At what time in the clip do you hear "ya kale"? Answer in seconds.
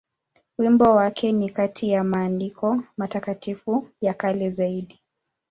4.01-4.49